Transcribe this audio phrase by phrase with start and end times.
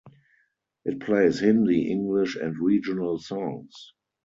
[0.83, 3.93] It plays Hindi, English and regional songs.